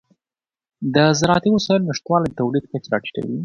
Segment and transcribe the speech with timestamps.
[0.95, 3.37] د زراعتي وسایلو نشتوالی د تولید کچه راټیټوي.